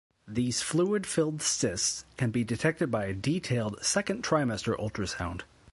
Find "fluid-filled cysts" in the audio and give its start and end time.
0.63-2.05